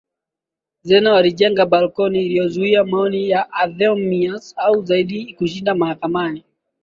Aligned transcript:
Zeno 0.83 1.15
alijenga 1.15 1.65
balcony 1.65 2.25
iliyozuia 2.25 2.83
maoni 2.83 3.29
ya 3.29 3.51
Anthemius 3.53 4.53
au 4.57 4.85
zaidi 4.85 5.29
ya 5.29 5.35
kushinda 5.35 5.75
mahakamani 5.75 6.43